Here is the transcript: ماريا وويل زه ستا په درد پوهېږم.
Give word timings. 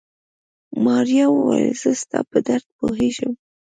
ماريا 0.85 1.25
وويل 1.31 1.71
زه 1.81 1.91
ستا 2.01 2.19
په 2.29 2.37
درد 2.47 2.67
پوهېږم. 2.77 3.31